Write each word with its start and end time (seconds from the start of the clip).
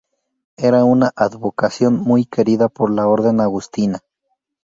Era 0.57 0.83
una 0.83 1.11
advocación 1.15 1.99
muy 1.99 2.25
querida 2.25 2.69
por 2.69 2.89
la 2.91 3.07
orden 3.07 3.39
Agustina. 3.39 3.99